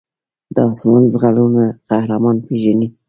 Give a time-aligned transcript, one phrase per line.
[0.55, 2.87] د آسونو ځغلولو قهرمان پېژني.